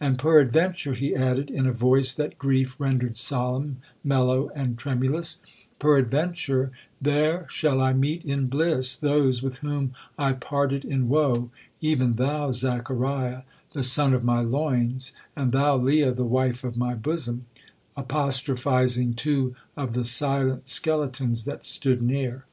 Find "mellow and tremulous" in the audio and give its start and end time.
4.02-5.38